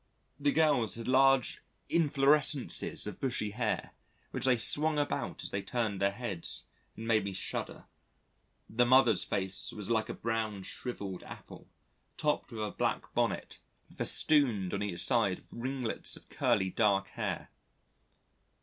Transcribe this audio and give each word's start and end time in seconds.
The 0.39 0.51
girls 0.51 0.95
had 0.95 1.07
large 1.07 1.61
inflorescences 1.87 3.05
of 3.05 3.19
bushy 3.19 3.51
hair 3.51 3.91
which 4.31 4.45
they 4.45 4.57
swung 4.57 4.97
about 4.97 5.43
as 5.43 5.51
they 5.51 5.61
turned 5.61 6.01
their 6.01 6.09
heads 6.11 6.65
and 6.97 7.07
made 7.07 7.23
me 7.23 7.33
shudder. 7.33 7.85
The 8.67 8.87
mother's 8.87 9.23
face 9.23 9.71
was 9.71 9.91
like 9.91 10.09
a 10.09 10.15
brown, 10.15 10.63
shrivelled 10.63 11.21
apple, 11.21 11.67
topped 12.17 12.51
with 12.51 12.65
a 12.65 12.71
black 12.71 13.13
bonnet 13.13 13.59
and 13.89 13.97
festooned 13.99 14.73
on 14.73 14.81
each 14.81 15.01
side 15.05 15.35
with 15.37 15.49
ringlets 15.51 16.17
of 16.17 16.29
curly 16.29 16.71
dark 16.71 17.09
hair. 17.09 17.51